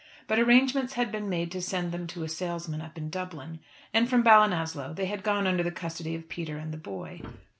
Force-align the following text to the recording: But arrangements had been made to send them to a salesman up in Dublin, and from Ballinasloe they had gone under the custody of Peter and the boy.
But 0.25 0.39
arrangements 0.39 0.93
had 0.93 1.11
been 1.11 1.29
made 1.29 1.51
to 1.51 1.61
send 1.61 1.91
them 1.91 2.07
to 2.07 2.23
a 2.23 2.27
salesman 2.27 2.81
up 2.81 2.97
in 2.97 3.11
Dublin, 3.11 3.59
and 3.93 4.09
from 4.09 4.23
Ballinasloe 4.23 4.95
they 4.95 5.05
had 5.05 5.21
gone 5.21 5.45
under 5.45 5.61
the 5.61 5.69
custody 5.69 6.15
of 6.15 6.27
Peter 6.27 6.57
and 6.57 6.73
the 6.73 6.77
boy. 6.79 7.21